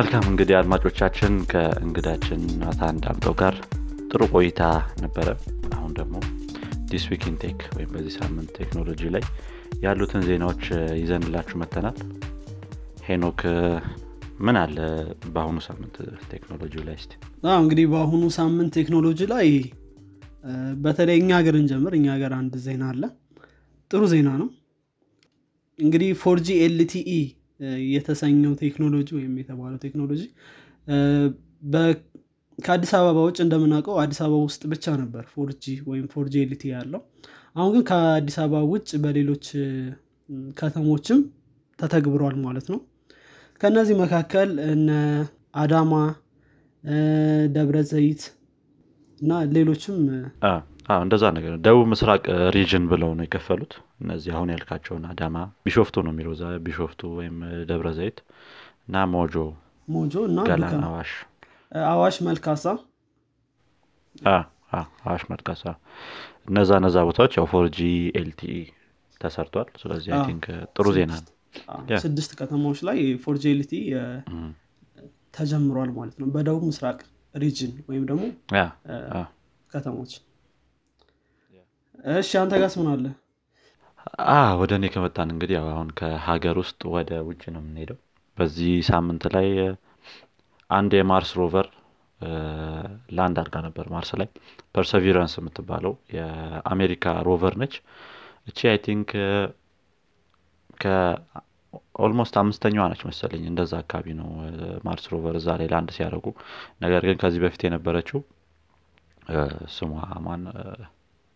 [0.00, 3.54] መልካም እንግዲህ አድማጮቻችን ከእንግዳችን ናታን ዳምጠው ጋር
[4.10, 4.60] ጥሩ ቆይታ
[5.02, 5.26] ነበረ።
[5.76, 6.14] አሁን ደግሞ
[6.90, 9.24] This Week Tech ወይም በዚህ ሳምንት ቴክኖሎጂ ላይ
[9.82, 10.62] ያሉትን ዜናዎች
[11.00, 11.98] ይዘንላችሁ መጥተናል
[13.08, 13.42] ሄኖክ
[14.40, 14.78] ምን አለ
[15.34, 15.98] በአሁኑ ሳምንት
[16.30, 17.10] ቴክኖሎጂ ላይ ስ
[17.58, 19.50] እንግዲህ በአሁኑ ሳምንት ቴክኖሎጂ ላይ
[20.78, 23.02] በተለይ እኛ ሀገር እንጀምር። እኛ ሀገር አንድ ዜና አለ።
[23.90, 24.48] ጥሩ ዜና ነው።
[25.78, 27.12] እንግዲህ 4G LTE
[27.90, 30.22] የተሰኘው ቴክኖሎጂ ወይም የተባለው ቴክኖሎጂ
[32.58, 37.02] ከአዲስ አበባ ውጭ እንደምናውቀው አዲስ አበባ ውስጥ ብቻ ነበር ፎርጂ ወይም ፎርጂ ኤልቲ ያለው።
[37.56, 39.46] አሁን ግን ከአዲስ አበባ ውጭ በሌሎች
[40.58, 41.20] ከተሞችም
[41.78, 42.80] ተተግብሯል ማለት ነው።
[43.60, 44.90] ከእነዚህ መካከል እነ
[45.62, 45.94] አዳማ
[47.54, 48.22] ደብረ ዘይት
[49.20, 49.96] እና ሌሎችም
[50.98, 52.22] እንደዛ ነገር ደቡብ ምስራቅ
[52.54, 53.72] region ብለው ነው የከፈሉት።
[54.02, 56.34] እነዚህ አሁን ያልካቸውን አዳማ ቢሾፍቱ ነው የሚለው
[56.66, 57.36] ቢሾፍቱ ወይም
[57.70, 58.18] ደብረ ዘይት
[58.86, 59.34] እና ሞጆ
[59.88, 61.12] ሞጆ እና ገላን አዋሽ።
[61.90, 62.64] አዋሽ መልካሳ።
[65.02, 65.64] አዋሽ መልካሳ።
[66.48, 67.78] እነዛ እነዛ ቦታዎች ያው 4G
[68.20, 68.56] LTE
[69.20, 70.44] ተሰርቷል። ስለዚህ I think
[70.76, 71.32] ጥሩ ዜና ነው።
[72.04, 73.72] ስድስት ከተማዎች ላይ 4G LTE
[75.36, 76.98] ተጀምሯል ማለት ነው። በደቡብ ምስራቅ
[77.34, 78.22] region ወይም ደግሞ
[79.72, 80.12] ከተሞች
[82.14, 83.04] እሺ አንተ ጋስ ምን አለ?
[84.60, 87.98] ወደ እኔ ከመጣን እንግዲህ ያው አሁን ከሀገር ውስጥ ወደ ውጭ ነው የምንሄደው።
[88.38, 89.48] በዚህ ሳምንት ላይ
[90.70, 91.66] አንድ የማርስ rover
[93.16, 94.28] land አድርጋ ነበር ማርስ ላይ።
[94.74, 97.74] Perseverance የምትባለው የአሜሪካ rover ነች።
[98.48, 99.10] እቺ I think
[102.00, 104.28] almost አምስተኛዋ ነች መሰለኝ። እንደዛ አካባቢ ነው
[104.86, 106.26] ማርስ rover እዛ ላይ land ሲያደርጉ።
[106.84, 108.20] ነገር ግን ከዚህ በፊት የነበረችው
[109.74, 109.90] ስሟ
[110.24, 110.44] ማን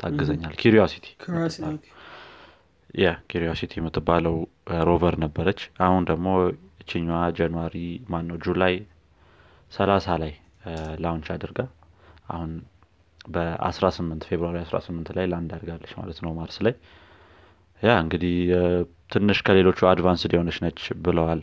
[0.04, 1.06] ታግዘኛል። Curiosity
[2.94, 4.36] ያ Curiosity የምትባለው
[4.88, 6.26] rover ነበረች። አሁን ደግሞ
[6.82, 7.76] እችኛዋ January
[8.12, 8.74] ማን ነው July
[9.72, 10.32] ሰላሳ ላይ
[11.02, 11.58] launch አድርጋ
[12.28, 12.50] አሁን
[13.28, 16.74] በ18 February 18 ላይ land አድርጋለች ማለት ነው ማርስ ላይ።
[17.82, 18.36] ያ እንግዲህ
[19.12, 21.42] ትንሽ ከሌሎቹ advanced የሆነች ነች ብለዋል።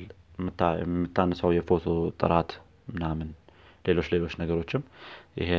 [0.81, 1.85] የምታንሰው የፎቶ
[2.21, 2.51] ጥራት
[2.91, 3.29] ምናምን
[3.85, 4.81] ሌሎች ሌሎች ነገሮችም
[5.37, 5.51] ይሄ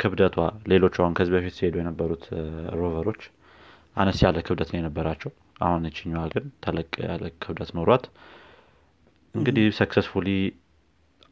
[0.00, 0.36] ክብደቷ
[0.72, 2.24] ሌሎቹ አሁን ከዚህ በፊት ሲሄዱ የነበሩት
[2.80, 3.22] roverኦች
[3.96, 5.30] አነስ ያለ ክብደት ነው የነበራቸው።
[5.60, 8.04] አሁን እችኛዋ ግን ተለቅ ያለ ክብደት ኖሯት
[9.34, 10.28] እንግዲህ successfully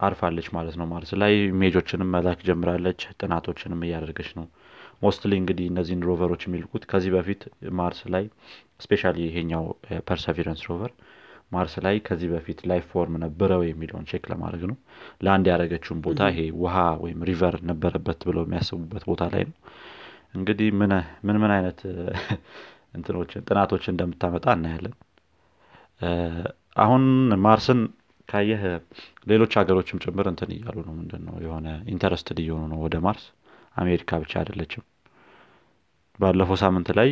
[0.01, 4.47] አርፋለች ማለት ነው ማርስ ላይ imageኦችንም መላክ ጀምራለች ጥናቶችንም እያደረገች ነው።
[5.03, 7.43] mostly እንግዲህ እነዚህን roverኦች የሚልኩት ከዚህ በፊት
[7.79, 8.25] ማርስ ላይ
[8.81, 9.65] specially ይሄኛው
[10.09, 10.93] Perseverance rover
[11.53, 14.77] ማርስ ላይ ከዚህ በፊት life form ነበረው የሚለውን check ለማድረግ ነው።
[15.25, 19.57] land ያደረገችውን ቦታ ይሄ ውሃ ወይም river ነበረበት ብለው የሚያስቡበት ቦታ ላይ ነው።
[20.35, 20.93] እንግዲህ ምን
[21.37, 21.79] ምን አይነት
[22.97, 24.95] እንትኖችን ጥናቶችን እንደምታመጣ እናያለን።
[26.77, 27.03] አሁን
[27.45, 27.81] ማርስን
[28.29, 28.63] ካየህ
[29.31, 33.25] ሌሎች ሀገሮችም ጭምር እንትን እያሉ ነው። ምንድን ነው የሆነ interested እየሆኑ ነው ወደ ማርስ።
[33.77, 34.85] አሜሪካ ብቻ አይደለችም።
[36.19, 37.09] ባለፈው ሳምንት ላይ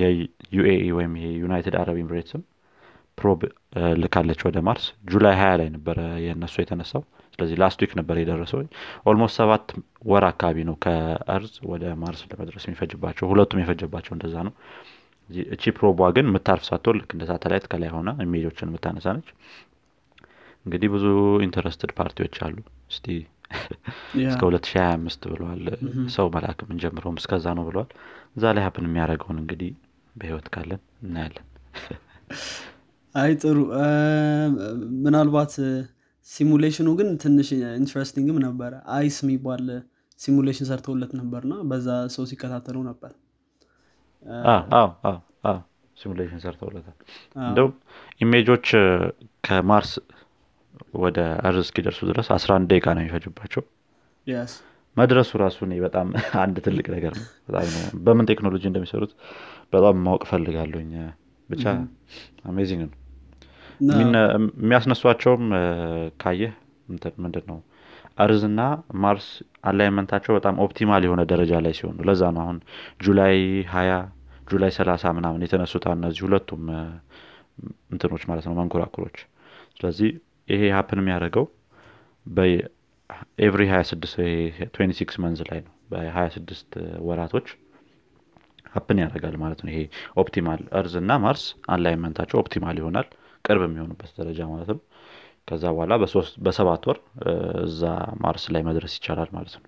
[0.00, 2.42] የ UAE ወይም የዩናይትድ አረብ ኤምሬትስም
[3.20, 3.40] probe
[4.02, 7.02] ልካለች ወደ ማርስ። July ሀያ ላይ ነበረ የእነሱ የተነሳው።
[7.34, 8.60] ስለዚህ last week ነበር የደረሰው
[9.06, 9.66] almost ሰባት
[10.06, 14.54] ወር አካባቢ ነው ከ Earth ወደ ማርስ ለመድረስ የሚፈጅባቸው። ሁለቱም የፈጀባቸው እንደዛ ነው።
[15.48, 19.28] እቺ probe ኧ ግን የምታርፍ ሳትሆን ልክ እንደ ሳተላይት ከላይ ሆና image ኦችን የምታነሳ ነች።
[20.66, 21.04] እንግዲህ ብዙ
[21.46, 22.56] interested party ዎች አሉ።
[22.90, 23.06] እስቲ
[24.24, 25.62] እስከ 2025 ብለዋል።
[26.14, 27.88] ሰው መላክ የምንጀምረውም እስከዛ ነው ብለዋል።
[28.36, 29.70] እዛ ላይ happen የሚያደርገውን እንግዲህ
[30.14, 31.46] በህይወት ካለን እናያለን
[33.14, 33.58] አይ ጥሩ።
[35.04, 35.54] ምናልባት
[36.28, 37.48] simulation ኑ ግን ትንሽ
[37.78, 39.64] interesting ም ነበረ። Eyes የሚባል
[40.20, 43.12] simulation ሰርተውለት ነበር ና በዛ ሰው ሲከታተሉ ነበር።
[45.96, 46.96] simulation ሰርተውለታል።
[47.46, 47.72] እንደውም
[48.20, 48.66] image ኦች
[49.46, 49.92] ከማርስ
[50.98, 51.18] ወደ
[51.48, 53.62] Earth እስኪደርሱ ድረስ 11 ደቂቃ ነው የሚፈጅባቸው።
[54.96, 56.06] መድረሱ ራሱ እኔ በጣም
[56.44, 57.68] አንድ ትልቅ ነገር ነው። በጣም
[58.06, 59.12] በምን ቴክኖሎጂ እንደሚሰሩት
[59.72, 60.92] በጣም ማወቅ ፈልጋለሁኝ
[61.50, 61.64] ብቻ
[62.50, 62.96] amazing ነው።
[64.60, 65.44] የሚያስነሷቸውም
[66.22, 66.52] ካየህ
[67.18, 67.58] ምንድን ነው
[68.24, 68.60] Earth ና
[69.02, 69.26] ማርስ
[69.68, 72.58] alignment ኣቸው በጣም optimal የሆነ ደረጃ ላይ ሲሆኑ ለዛ ነው አሁን
[73.04, 73.36] July
[73.72, 73.92] ሀያ
[74.50, 76.62] July ሰላሳ ምናምን የተነሱት እነዚህ ሁለቱም
[77.92, 79.16] እንትኖች ማለት ነው መንኮራኩሮች።
[79.76, 80.10] ስለዚህ
[80.48, 81.44] ይሄ happen የሚያደርገው
[82.26, 84.16] በ every 26
[84.74, 87.48] 26 months ላይ ነው። በ26 ወራቶች
[88.72, 89.80] happen ያደርጋል ማለት ነው። ይሄ
[90.16, 93.08] optimal Earth እና ማርስ alignment ኣቸው optimal ይሆናል
[93.44, 94.80] ቅርብ የሚሆኑበት ደረጃ ማለት ነው።
[95.48, 95.92] ከዛ በኋላ
[96.46, 96.98] በሰባት ወር
[97.64, 97.82] እዛ
[98.24, 99.64] ማርስ ላይ መድረስ ይቻላል ማለት ነው።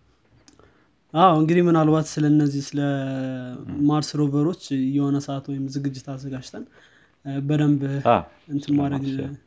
[1.15, 2.81] አዎ እንግዲህ ምናልባት ስለ እነዚህ ስለ
[3.89, 4.63] ማርስ rover ኦች
[4.97, 6.65] የሆነ ሰዓት ወይም ዝግጅት አዘጋጅተን
[7.43, 7.83] በደንብ
[8.53, 9.03] እንትን ማድረግ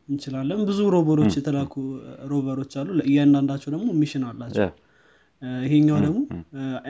[0.09, 1.73] እንችላለን። ብዙ rover ኦች የተላኩ
[2.31, 4.69] rover ኦች አሉ። እያንዳንዳቸው ደግሞ mission አላቸው።
[5.63, 6.19] ይሄኛው ደግሞ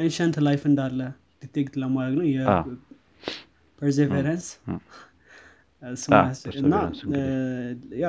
[0.01, 0.99] ancient life እንዳለ
[1.45, 2.27] detect ለማድረግ ነው።
[3.81, 4.45] የ Perseverance
[6.61, 6.73] እና
[8.01, 8.07] ያ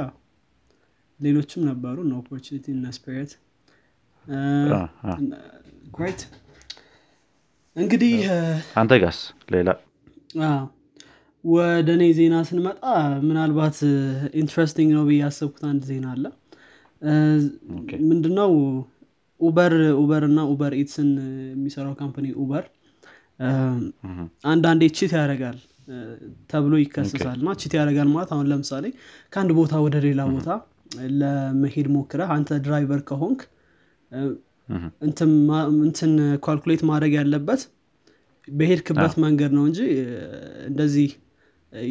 [1.21, 3.33] ሌሎችም ነበሩ። እነ Opportunity እነ Spirit።
[5.99, 6.21] right
[7.77, 8.13] እንግዲህ
[8.81, 9.19] አንተ ጋስ
[9.55, 9.69] ሌላ?
[11.45, 12.83] ወደ እኔ ዜና ስንመጣ
[13.27, 13.77] ምናልባት
[14.41, 16.25] interesting ነው ብዬ ያሰብኩት አንድ ዜና አለ።
[18.09, 18.53] ምንድነው?
[19.41, 21.09] Uber Uber እና Uber Eats ን
[21.53, 22.65] የሚሰራው company Uber
[24.51, 25.59] አንዳንዴ cheat ያደርጋል
[26.51, 28.85] ተብሎ ይከሰሳል። እና cheat ያደርጋል ማለት አሁን ለምሳሌ
[29.33, 30.49] ከአንድ ቦታ ወደ ሌላ ቦታ
[31.21, 33.41] ለመሄድ ሞክረህ አንተ driver ከሆንክ
[35.85, 36.13] እንትን
[36.47, 37.63] calculate ማድረግ ያለበት
[38.49, 39.81] በሄድክበት መንገድ ነው እንጂ
[40.69, 41.11] እንደዚህ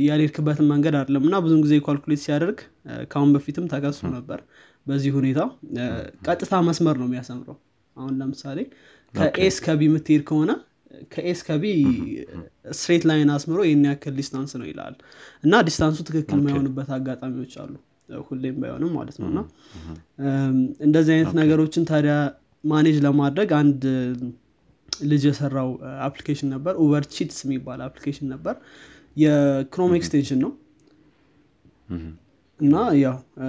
[0.04, 2.60] ያልሄድክበትን መንገድ አይደለም። እና ብዙን ጊዜ calculate ሲያደርግ
[3.12, 4.40] ከአሁን በፊትም ተከሶ ነበር
[4.88, 5.40] በዚህ ሁኔታ።
[6.28, 7.58] ቀጥታ መስመር ነው የሚያሰምረው።
[7.96, 8.60] አሁን ለምሳሌ
[9.14, 10.52] ከ A ስ ከ B የምትሄድ ከሆነ
[11.12, 11.64] ከ A እስከ B
[12.74, 14.96] straight line አስምሮ ይህን ያክል distance ነው ይላል።
[15.44, 17.74] እና distance ኡ ትክክል የማይሆንበት አጋጣሚዎች አሉ።
[18.26, 19.40] ሁሌም ባይሆንም ማለት ነው። እና
[20.86, 22.16] እንደዚህ አይነት ነገሮችን ታዲያ
[22.64, 23.82] manage ለማድረግ አንድ
[25.06, 25.70] ልጅ የሰራው
[26.06, 28.56] application ነበር። Uber Cheats የሚባል application ነበር።
[29.18, 30.52] የ Chrome extension ነው።
[32.60, 33.48] እና ያው እ፣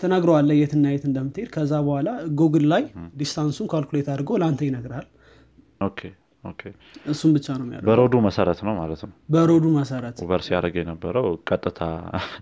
[0.00, 2.08] ትነግረዋለህ የትና የት እንደምትሄድ። ከዛ በኋላ
[2.38, 2.82] ጉግል ላይ
[3.16, 5.06] distance ኡን calculate አድርጎ ለአንተ ይነግራል
[7.10, 9.12] እሱም ብቻ ነው የሚያደርገው። በ road ኡ መሰረት ነው ማለት ነው?
[9.34, 11.80] በ road ኡ መሰረት። ኡበር ሲያደርግ የነበረው ቀጥታ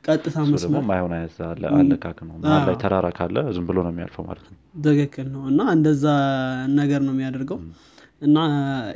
[0.07, 1.15] ቀጥታ መስመር ማይሆን
[1.79, 5.61] አለካክ ነው። መሀል ላይ ተራራ ካለ ዝም ብሎ ነው የሚያልፈው ማለት ነው። ትክክል ነው። እና
[5.77, 6.05] እንደዛ
[6.77, 7.61] ነገር ነው የሚያደርገው።
[8.23, 8.39] እና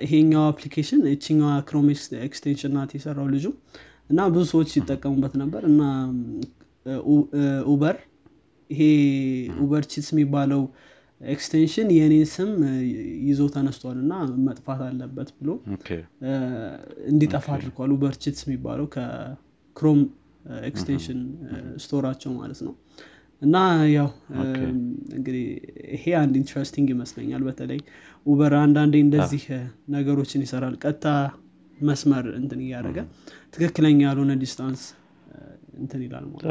[0.05, 1.88] ይሄኛው application እችኛዋ Chrome
[2.26, 3.46] extension ናት የሰራው ልጁ።
[4.11, 5.81] እና ብዙ ሰዎች ሲጠቀሙበት ነበር። እና
[7.69, 7.96] ኡበር
[8.70, 8.81] ይሄ
[9.61, 10.62] Uber Cheats የሚባለው
[11.20, 12.50] extension የእኔን ስም
[13.29, 14.12] ይዞ ተነስቷል እና
[14.47, 15.50] መጥፋት አለበት ብሎ
[17.11, 20.00] እንዲጠፋ አድርጓል Uber Cheats የሚባለው ከ Chrome
[20.69, 21.20] extension
[21.85, 22.75] store ኣቸው ማለት ነው።
[23.43, 23.56] እና
[23.94, 24.09] ያው
[25.17, 25.43] እንግዲህ
[25.97, 27.81] ይሄ አንድ interesting ይመስለኛል። በተለይ
[28.26, 29.44] ኡበር አንዳንዴ እንደዚህ
[29.94, 31.06] ነገሮችን ይሰራል። ቀጥታ
[31.79, 32.99] መስመር እንትን እያደረገ
[33.55, 34.82] ትክክለኛ ያልሆነ distance
[35.79, 36.49] እንትን ይላል ማለት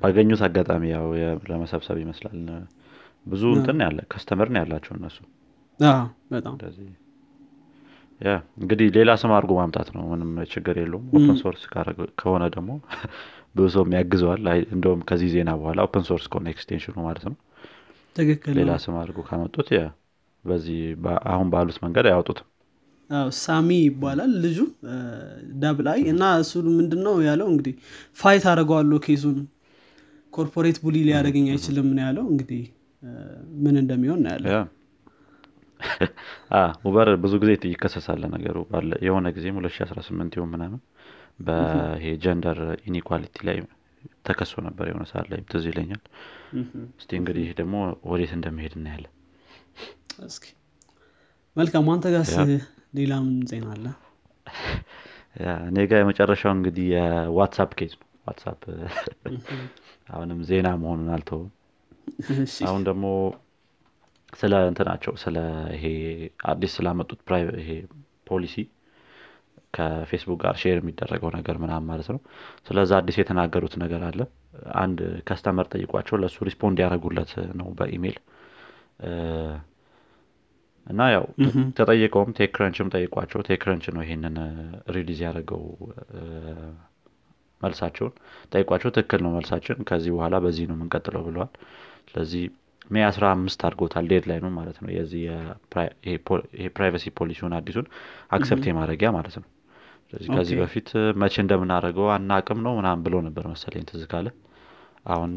[0.00, 1.06] ባገኙት አጋጣሚ ያው
[1.50, 2.36] ለመሰብሰብ ይመስላል።
[3.26, 5.16] ብዙ እንትን ያለ customer ነው ያላቸው እነሱ።
[6.32, 6.54] በጣም
[8.20, 8.30] ያ
[8.60, 11.62] እንግዲህ ሌላ ስም አድርጎ ማምጣት ነው። ምንም ችግር የለውም። open source
[12.20, 12.70] ከሆነ ደግሞ
[13.56, 14.44] ብዙ ሰው ያግዘዋል።
[14.74, 17.36] እንደውም ከዚህ ዜና በኋላ open source ከሆነ extension ኡ ማለት ነው።
[18.16, 19.70] ትክክል ሌላ ስም አድርጎ ካመጡት
[20.44, 22.48] በዚህ በ- አሁን ባሉት መንገድ አያወጡትም
[23.38, 24.58] ሳሚ ይባላል ልጁ
[25.60, 27.74] ዳብ ላይ እና እሱ ምንድን ነው ያለው እንግዲህ
[28.18, 29.38] fight አደርገዋለሁ case ኡን
[30.32, 32.62] corporate bully ሊያደርገኝ አይችልም ነው ያለው። እንግዲህ
[33.64, 34.50] ምን እንደሚሆን ነው ያለው።
[36.84, 38.56] ኡበር ብዙ ጊዜ ይከሰሳል ነገሩ
[39.06, 40.80] የሆነ ጊዜም 2018 ይሆን ምናምን
[41.46, 42.58] በይሄ gender
[42.88, 43.58] inequality ላይ
[44.26, 46.02] ተከሶ ነበር የሆነ ሰዓት ላይ ትዝ ይለኛል።
[46.98, 47.74] እስቲ እንግዲህ ደግሞ
[48.10, 49.12] ወዴት እንደሚሄድ እናያለን።
[51.56, 52.32] መልካም። አንተ ጋስ
[52.96, 53.86] yeah። ሌላም ዜና አለ?
[55.68, 58.60] እኔ ጋር የመጨረሻው እንግዲህ የዋትሳፕ case ነው። ዋትሳፕ
[60.12, 61.50] አሁንም ዜና መሆኑን አልተውም።
[62.66, 63.06] አሁን ደግሞ
[64.32, 65.36] ስለ እንትናቸው ስለ
[65.74, 65.84] ይሄ
[66.46, 67.20] አዲስ ስላመጡት
[67.58, 67.68] ይሄ
[68.28, 68.54] ፖሊሲ
[69.74, 72.20] ከፌስቡክ ጋር share የሚደረገው ነገር ምናምን ማለት ነው።
[72.66, 74.20] ስለዛ አዲስ የተናገሩት ነገር አለ።
[74.80, 74.98] አንድ
[75.28, 78.18] customer ጠይቋቸው ለእሱ respond ያደረጉለት ነው በኢሜይል
[79.02, 79.10] እ፣
[80.86, 81.24] እና ያው
[81.78, 84.36] ተጠይቀውም TechCrunch ም ጠይቋቸው TechCrunch ነው ይሄንን
[84.96, 85.62] release ያደረገው
[87.60, 88.12] መልሳቸውን
[88.52, 91.50] ጠይቋቸው ትክክል ነው መልሳችን ከዚህ በኋላ በዚህ ነው የምንቀጥለው ብለዋል።
[92.10, 92.44] ስለዚህ
[92.90, 95.22] May አስራ አምስት አድርጎታል deadline ኑ ማለት ነው የዚህ
[96.76, 97.86] privacy ፖሊሲውን አዲሱን
[98.36, 99.46] accept የማድረጊያ ማለት ነው።
[100.10, 100.88] ስለዚህ ከዚህ በፊት
[101.22, 104.28] መቼ እንደምናደርገው አናቅም ነው ምናምን ብሎ ነበር መሰለኝ ትዝ ካለ
[105.06, 105.32] አሁን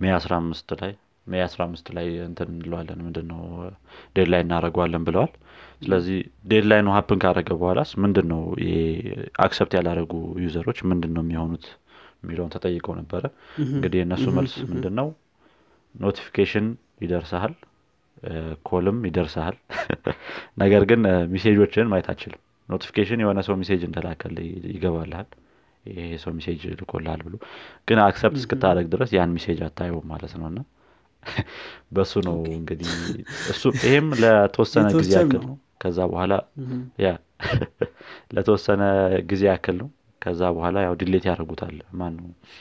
[0.00, 0.92] May አስራ አምስት ላይ
[1.26, 3.40] May አስራ አምስት ላይ እንትን እንለዋለን ምንድን ነው
[4.16, 5.32] deadline እናደረገዋለን ብለዋል።
[5.82, 6.18] ስለዚህ
[6.50, 8.42] deadline ኑ happen ካደረገ በኋላስ ምንድን ነው
[9.44, 10.12] accept ያላደረጉ
[10.44, 11.66] user ኦች ምንድን ነው የሚሆኑት
[12.22, 13.24] የሚለውን ተጠይቀው ነበረ።
[13.68, 15.08] እንግዲህ የእነሱ መልስ ምንድን ነው
[15.94, 16.66] notification
[17.04, 17.54] ይደርሰሃል
[18.68, 19.56] call ም ይደርሰሃል።
[20.62, 21.00] ነገር ግን
[21.32, 24.34] message ኦችን ማየት አችልም notification የሆነ ሰው message እንደላከልህ
[24.74, 25.28] ይገባልሃል።
[25.84, 27.34] ይሄ ሰው message ልኮልሃል ብሎ
[27.88, 30.58] ግን accept እስክታደረግ ድረስ ያን message አታየውም ማለት ነው። እና
[31.96, 32.90] በሱ ነው እንግዲህ
[33.52, 36.34] እሱ ይሄም ለተወሰነ ጊዜ ያክል ነው። ከዛ በኋላ
[36.98, 37.08] ያ
[38.34, 38.82] ለተወሰነ
[39.30, 39.88] ጊዜ ያክል ነው።
[40.22, 42.14] ከዛ በኋላ ያው delete ያደርጉታል። ማን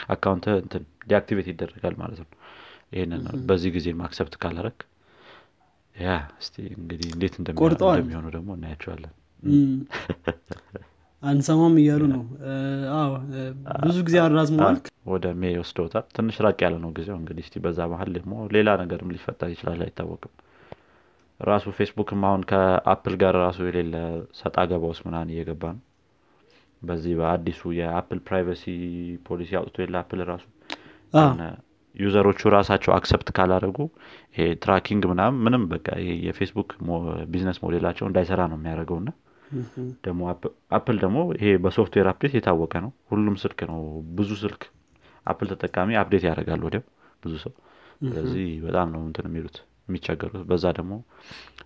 [0.09, 2.29] account እንትን deactivate ይደረጋል ማለት ነው።
[2.93, 4.79] ይህንን በዚህ ጊዜ accept ካላረክ
[5.95, 6.09] yeah
[6.41, 9.13] እስቲ እንግዲህ እንዴት እንደሚሆኑ ደግሞ እናያቸዋለን
[11.25, 12.23] አንሰማም እያሉ ነው።
[12.95, 13.11] አዎ
[13.83, 14.77] ብዙ ጊዜ አራዝመዋል።
[15.11, 19.13] ወደ May ወስደውታል ትንሽ ራቅ ያለ ነው ጊዜው። እንግዲህ እስቲ በዛ መሀል ደግሞ ሌላ ነገርም
[19.15, 20.33] ሊፈጠር ይችላል አይታወቅም።
[21.39, 23.95] ራሱ ፌስቡክም አሁን ከአፕል ጋር ራሱ የሌለ
[24.37, 25.83] ሰጣ ገባ ውስጥ ምናምን እየገባ ነው።
[26.81, 28.63] በዚህ በአዲሱ የአፕል privacy
[29.27, 30.45] ፖሊሲ አውጥቶ የለ አፕል ራሱ
[31.95, 33.77] user ኦቹ ራሳቸው accept ካላደረጉ
[34.33, 35.87] ይሄ tracking ምናምን ምንም በቃ
[36.25, 36.69] የፌስቡክ
[37.29, 39.11] business model ኣቸው እንዳይሰራ ነው የሚያደርገው። እና
[40.05, 40.21] ደግሞ
[40.77, 43.79] አፕል ደግሞ ይሄ በ software update የታወቀ ነው። ሁሉም ስልክ ነው።
[44.17, 44.63] ብዙ ስልክ
[45.25, 46.83] አፕል ተጠቃሚ update ያደርጋል ወዲያው
[47.23, 47.53] ብዙ ሰው።
[48.07, 50.93] ስለዚህ በጣም ነው እንትን የሚሉት የሚቸገሩት። በዛ ደግሞ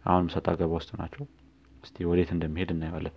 [0.06, 1.24] አሁን ሰጣ ገባ ውስጥ ናቸው።
[1.84, 3.16] እስቲ ወዴት እንደሚሄድ እናየዋለን።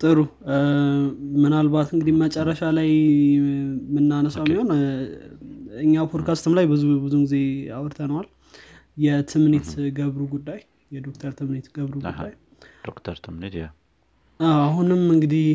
[0.00, 0.18] ጥሩ።
[1.42, 2.88] ምናልባት እንግዲህ መጨረሻ ላይ
[3.36, 4.70] የምናነሳው የሚሆን
[5.84, 7.36] እኛ ፖድካስትም ላይ ብዙ ብዙ ጊዜ
[7.78, 8.28] አውርተነዋል።
[8.96, 10.60] የትምኒት ገብሩ ጉዳይ
[10.92, 12.32] የዶክተር ትምኒት ገብሩ ጉዳይ
[12.88, 13.54] ዶክተር ትምኒት
[14.40, 15.46] አሁንም እንግዲህ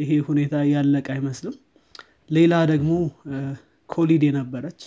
[0.00, 1.56] ይሄ ሁኔታ ያለቀ አይመስልም።
[2.30, 2.92] ሌላ ደግሞ
[3.88, 4.80] ኮሊድ የነበረች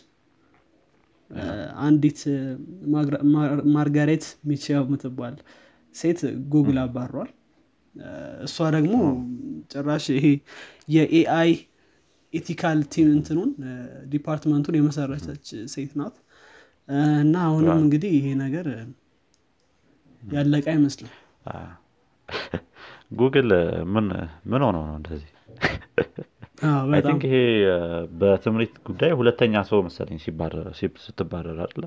[1.85, 2.19] አንዲት
[3.75, 5.35] ማርጋሬት ሚቼል የምትባል
[5.95, 6.19] ሴት
[6.53, 7.29] ጉግል አባሯል።
[8.45, 8.95] እሷ ደግሞ
[9.71, 10.25] ጭራሽ ይሄ
[10.95, 11.51] የ
[12.33, 13.51] AI ethical team እንትኑን
[14.13, 16.15] department ኡን የመሰረተች ሴት ናት።
[17.23, 18.67] እና አሁንም እንግዲህ ይሄ ነገር
[20.21, 21.11] ያለቀ አይመስልም።
[23.13, 23.49] ጉግል
[23.93, 24.07] ምን
[24.45, 25.31] ምን ሆኖ ነው እንደዚህ?
[27.05, 27.35] think ይሄ
[28.19, 30.19] በትምኒት ጉዳይ ሁለተኛ ሰው መሰለኝ
[31.03, 31.83] ስትባረር አለ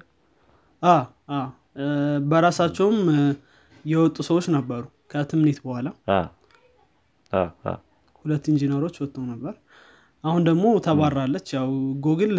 [2.30, 2.98] በራሳቸውም
[3.84, 4.82] የወጡ ሰዎች ነበሩ
[5.12, 5.88] ከትምኒት በኋላ።
[8.24, 9.54] ሁለት ኢንጂነሮች ወጥተው ነበር።
[10.24, 11.68] አሁን ደግሞ ተባራለች። ያው
[12.04, 12.34] ጉግል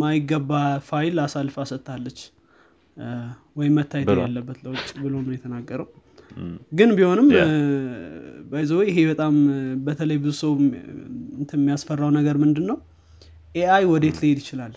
[0.00, 0.52] ማይገባ
[0.88, 2.18] ፋይል አሳልፋ ሰጥታለች
[3.56, 5.88] ወይም መታየት ያለበት ለውጭ ብሎ ነው የተናገረው።
[6.78, 7.28] ግን ቢሆንም
[8.50, 9.34] by the way በጣም
[9.86, 10.52] በተለይ ብዙ ሰው
[11.54, 12.78] የሚያስፈራው ነገር ምንድን ነው
[13.54, 14.74] AI ወዴት ሊሄድ ይችላል?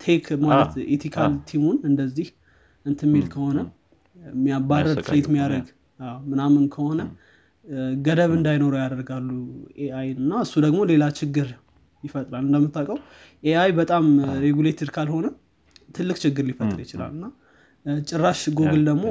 [0.00, 2.28] tech ማለት ethical team ኡን እንደዚህ
[2.86, 3.58] እንት የሚል ከሆነ
[4.32, 5.68] የሚያባረር threat የሚያደርግ
[6.30, 7.00] ምናምን ከሆነ
[8.06, 9.28] ገደብ እንዳይኖረው ያደርጋሉ
[9.84, 11.48] AI እና እሱ ደግሞ ሌላ ችግር
[12.02, 12.98] ይፈጥራል። እንደምታውቀው
[13.42, 14.04] AI በጣም
[14.44, 15.26] regulated ካልሆነ
[15.88, 17.24] ትልቅ ችግር ሊፈጥር ይችላል። እና
[18.08, 19.06] ጭራሽ ጉግል ደግሞ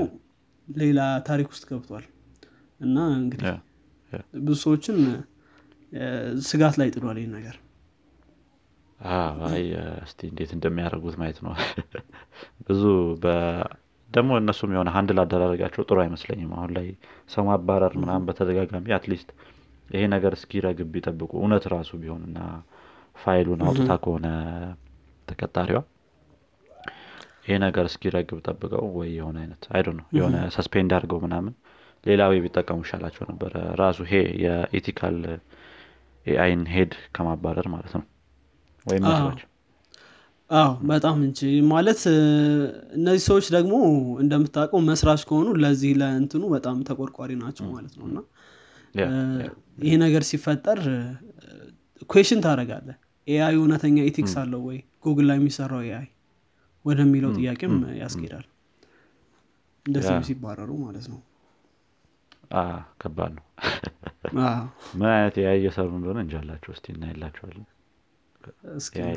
[0.68, 2.06] ሌላ ታሪክ ውስጥ ገብቷል።
[2.80, 3.52] እና እንግዲህ
[4.42, 4.98] ብዙ ሰዎችን
[6.46, 7.56] ስጋት ላይ ጥሏል ይህ ነገር።
[9.48, 9.64] አይ
[10.04, 11.54] እስቲ እንዴት እንደሚያደርጉት ማየት ነው።
[12.68, 12.84] ብዙ
[14.12, 16.88] ደግሞ እነሱም የሆነ handle አደራረጋቸው ጥሩ አይመስለኝም። አሁን ላይ
[17.30, 19.30] ሰው ማባረር ምናምን በተደጋጋሚ at least
[19.90, 22.40] ይሄ ነገር እስኪረግብ ቢጠብቁ እውነት ራሱ ቢሆን እና
[23.16, 24.28] ፋይሉን አውጥታ ከሆነ
[25.28, 25.80] ተቀጣሪዋ
[27.46, 31.54] ይሄ ነገር እስኪረግብ ጠብቀው ወይ የሆነ አይነት I don't know የሆነ suspend አድርገው ምናምን
[32.04, 35.18] ሌላ ወይ ቢጠቀሙ ይሻላቸው ነበረ። ራሱ ሄ የ ethical
[36.26, 38.04] AI ን head ከማባረር ማለት ነው።
[38.86, 39.06] ወይም
[40.50, 41.40] አዎ በጣም እንጂ
[41.72, 42.02] ማለት
[42.98, 43.76] እነዚህ ሰዎች ደግሞ
[44.24, 48.20] እንደምታውቀው መስራች ከሆኑ ለዚህ ለእንትኑ በጣም ተቆርቋሪ ናቸው ማለት ነው። እና
[49.84, 50.80] ይህ ነገር ሲፈጠር
[52.10, 52.90] question ታደረጋለ
[53.28, 54.78] AI እውነተኛ ethics አለው ወይ?
[55.04, 56.08] ጉግል ላይ የሚሰራው AI
[56.86, 58.46] ወደሚለው ጥያቄም ያስኬዳል።
[59.86, 61.22] እንደዚህ ሲባረሩ ማለት ነው።
[63.02, 63.46] ከባድ ነው።
[64.98, 67.66] ምን አይነት AI እየሰሩ እንደሆነ እንጃላቸው እስቲ እናይላቸዋለን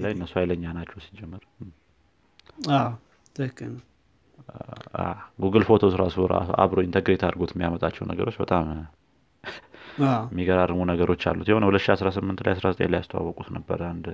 [0.05, 1.43] ላይ እነሱ ኃይለኛ ናቸው ሲጀመር።
[3.37, 3.73] ትክክል
[5.43, 6.17] Google Photos ራሱ
[6.63, 8.67] አብሮ integrate አድርጎት የሚያመጣቸው ነገሮች በጣም
[10.29, 14.07] የሚገራርሙ ነገሮች አሉት። የሆነ 2018 ላይ 19 ላይ ያስተዋወቁት ነበረ አንድ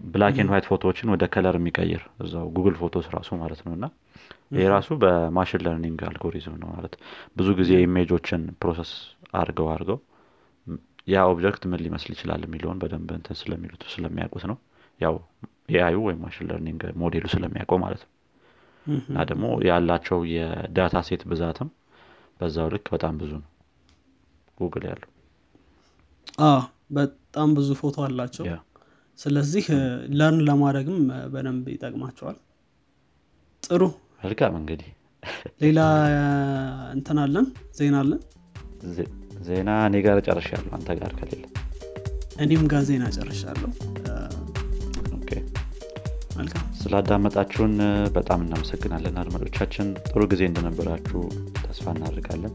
[0.00, 3.86] black and white ፎቶዎችን ወደ color የሚቀይር እዛው Google Photos ራሱ ማለት ነው። እና
[4.54, 6.94] ይህ ራሱ በ machine learning algorithm ነው ማለት።
[7.36, 8.92] ብዙ ጊዜ image ኦችን process
[9.34, 9.98] አድርገው አድርገው
[11.08, 14.56] ያ object ምን ሊመስል ይችላል የሚለውን በደንብ እንትን ስለሚሉት ስለሚያውቁት ነው።
[15.00, 15.14] ያው
[15.70, 18.12] AI ዩ ወይም machine learning model ኡ ስለሚያውቀው ማለት ነው።
[19.06, 21.68] እና ደግሞ ያላቸው የ data set ብዛትም
[22.40, 23.48] በዛው ልክ በጣም ብዙ ነው
[24.58, 25.10] ጉግል ያለው።
[26.96, 28.44] በጣም ብዙ ፎቶ አላቸው
[29.18, 29.64] ስለዚህ
[30.18, 30.98] ለርን ለማድረግም
[31.32, 32.36] በደንብ ይጠቅማቸዋል።
[33.62, 33.82] ጥሩ።
[34.22, 34.88] መልካም እንግዲህ።
[35.62, 35.80] ሌላ
[36.94, 37.46] እንትናለን
[37.78, 38.20] ዜና አለን?
[39.48, 41.44] ዜና እኔ ጋር ጨርሻለሁ አንተ ጋር ከሌለ።
[42.44, 43.70] እኔም ጋር ዜና ጨርሻለሁ።
[46.80, 47.72] ስላዳመጣችሁን
[48.16, 51.20] በጣም እናመሰግናለን። አድማጮቻችን ጥሩ ጊዜ እንደነበራችሁ
[51.58, 52.54] ተስፋ እናደርጋለን።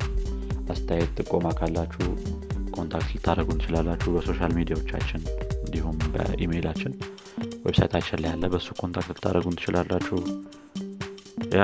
[0.73, 2.05] አስተያየት ጥቆማ ካላችሁ
[2.75, 5.21] ኮንታክት ልታደረጉ እንችላላችሁ በሶሻል ሚዲያዎቻችን
[5.73, 6.91] እንዲሁም በኢሜይላችን
[7.63, 10.17] ዌብሳይታችን ላይ ያለ በእሱ contact ልታደርጉን ትችላላችሁ።
[11.55, 11.63] ያ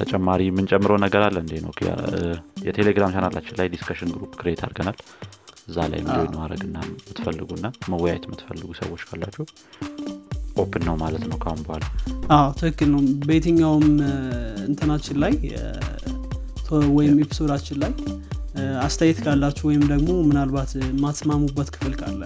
[0.00, 1.52] ተጨማሪ የምንጨምረው ነገር አለ እንዴ?
[1.64, 1.72] ነው
[2.66, 4.96] የቴሌግራም ቻናላችን ላይ discussion group create አድርገናል።
[5.68, 9.44] እዛ ላይ join ማድረግና የምትፈልጉና መወያየት የምትፈልጉ ሰዎች ካላችሁ
[10.56, 11.84] open ነው ማለት ነው ካሁን በኋላ።
[12.36, 13.86] አዎ ትክክል ነው። በየትኛውም
[14.68, 15.34] እንትናችን ላይ
[16.96, 17.94] ወይም episode ኣችን ላይ
[18.84, 22.22] አስተያየት ካላችሁ ወይም ደግሞ ምናልባት ማትስማሙበት ክፍል ካለ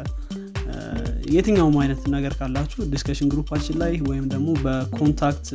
[1.28, 5.49] የትኛውም አይነት ነገር ካላችሁ discussion group ኣችን ላይ ወይም ደግሞ በ contact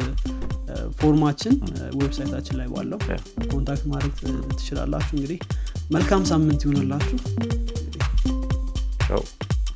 [1.00, 1.56] form ኣችን
[2.00, 3.00] website ኣችን ላይ ባለው
[3.52, 4.14] contact ማድረግ
[4.54, 5.40] ትችላላችሁ። እንግዲህ
[5.92, 7.20] መልካም ሳምንት ይሆንላችሁ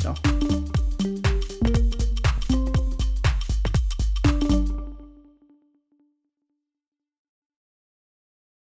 [0.04, 0.16] ቻው